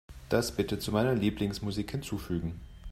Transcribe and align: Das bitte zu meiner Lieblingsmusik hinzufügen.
Das 0.29 0.51
bitte 0.51 0.79
zu 0.79 0.91
meiner 0.91 1.13
Lieblingsmusik 1.13 1.91
hinzufügen. 1.91 2.59